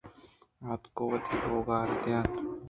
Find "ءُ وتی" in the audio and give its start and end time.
1.03-1.35